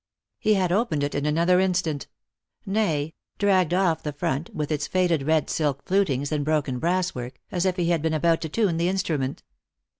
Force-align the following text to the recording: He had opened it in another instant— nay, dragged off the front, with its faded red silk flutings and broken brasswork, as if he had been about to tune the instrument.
He 0.39 0.55
had 0.55 0.71
opened 0.71 1.03
it 1.03 1.13
in 1.13 1.27
another 1.27 1.59
instant— 1.59 2.07
nay, 2.65 3.13
dragged 3.37 3.71
off 3.71 4.01
the 4.01 4.11
front, 4.11 4.49
with 4.51 4.71
its 4.71 4.87
faded 4.87 5.21
red 5.21 5.47
silk 5.47 5.83
flutings 5.85 6.31
and 6.31 6.43
broken 6.43 6.79
brasswork, 6.79 7.35
as 7.51 7.67
if 7.67 7.75
he 7.75 7.89
had 7.89 8.01
been 8.01 8.15
about 8.15 8.41
to 8.41 8.49
tune 8.49 8.77
the 8.77 8.89
instrument. 8.89 9.43